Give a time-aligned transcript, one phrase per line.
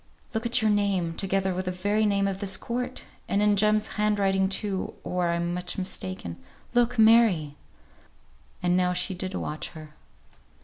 [0.33, 3.03] Look at your name, together with the very name of this court!
[3.29, 6.39] And in Jem's hand writing too, or I'm much mistaken.
[6.73, 7.55] Look, Mary!"
[8.63, 9.91] And now she did watch her.